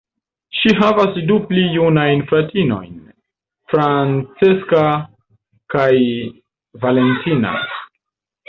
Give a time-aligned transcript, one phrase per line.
[0.59, 2.95] Ŝi havas du pli junajn fratinojn,
[3.73, 4.83] Francesca
[5.75, 5.87] kaj
[6.87, 7.57] Valentina.